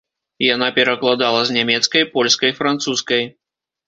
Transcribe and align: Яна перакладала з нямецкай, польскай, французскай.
Яна 0.43 0.69
перакладала 0.77 1.41
з 1.49 1.55
нямецкай, 1.57 2.05
польскай, 2.15 2.55
французскай. 2.61 3.23